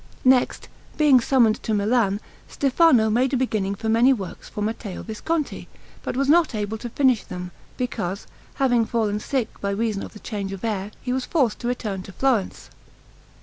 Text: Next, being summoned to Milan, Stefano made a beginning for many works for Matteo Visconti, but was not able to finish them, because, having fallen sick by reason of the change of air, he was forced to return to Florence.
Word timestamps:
Next, 0.25 0.67
being 0.97 1.21
summoned 1.21 1.61
to 1.61 1.75
Milan, 1.75 2.21
Stefano 2.47 3.11
made 3.11 3.35
a 3.35 3.37
beginning 3.37 3.75
for 3.75 3.87
many 3.87 4.11
works 4.11 4.49
for 4.49 4.63
Matteo 4.63 5.03
Visconti, 5.03 5.67
but 6.01 6.17
was 6.17 6.27
not 6.27 6.55
able 6.55 6.79
to 6.79 6.89
finish 6.89 7.23
them, 7.23 7.51
because, 7.77 8.25
having 8.55 8.83
fallen 8.85 9.19
sick 9.19 9.61
by 9.61 9.69
reason 9.69 10.01
of 10.01 10.13
the 10.13 10.19
change 10.19 10.53
of 10.53 10.63
air, 10.65 10.89
he 11.03 11.13
was 11.13 11.25
forced 11.25 11.59
to 11.59 11.67
return 11.67 12.01
to 12.01 12.11
Florence. 12.11 12.71